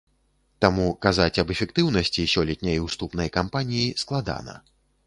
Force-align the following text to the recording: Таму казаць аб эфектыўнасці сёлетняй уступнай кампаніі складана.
Таму 0.63 0.87
казаць 1.07 1.39
аб 1.43 1.53
эфектыўнасці 1.57 2.27
сёлетняй 2.35 2.83
уступнай 2.87 3.33
кампаніі 3.39 3.97
складана. 4.07 4.63